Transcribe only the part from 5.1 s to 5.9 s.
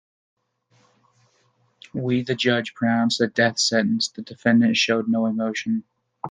emotion.